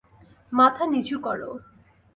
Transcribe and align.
মাথা 0.51 0.83
নিচু 0.91 1.17
কর! 1.19 1.39